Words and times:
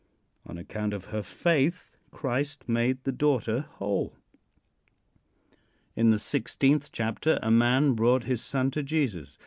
On 0.47 0.57
account 0.57 0.93
of 0.95 1.05
her 1.13 1.21
faith 1.21 1.95
Christ 2.09 2.67
made 2.67 3.03
the 3.03 3.11
daughter 3.11 3.67
whole. 3.73 4.15
In 5.95 6.09
the 6.09 6.17
sixteenth 6.17 6.91
chapter 6.91 7.37
a 7.43 7.51
man 7.51 7.93
brought 7.93 8.23
his 8.23 8.41
son 8.43 8.71
to 8.71 8.81
Jesus. 8.81 9.37